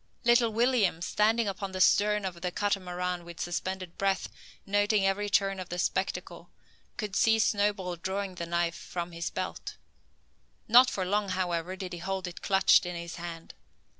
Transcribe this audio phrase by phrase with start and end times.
[0.23, 4.29] Little William, standing upon the stern of the Catamaran with suspended breath,
[4.65, 6.49] noting every turn of the spectacle,
[6.97, 9.77] could see Snowball drawing the knife from his belt.
[10.67, 13.53] Not for long, however, did he hold it clutched in his hand.